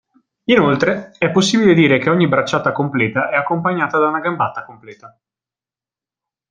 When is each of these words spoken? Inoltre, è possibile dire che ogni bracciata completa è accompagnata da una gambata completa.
Inoltre, 0.45 1.11
è 1.19 1.29
possibile 1.29 1.75
dire 1.75 1.99
che 1.99 2.09
ogni 2.09 2.27
bracciata 2.27 2.71
completa 2.71 3.29
è 3.29 3.35
accompagnata 3.35 3.99
da 3.99 4.07
una 4.07 4.19
gambata 4.19 4.65
completa. 4.65 5.15